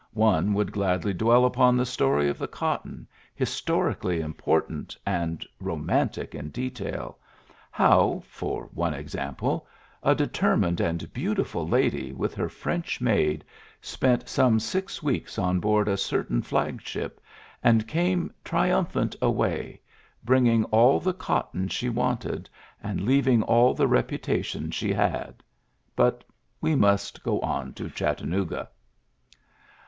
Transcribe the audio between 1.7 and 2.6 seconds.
the story of the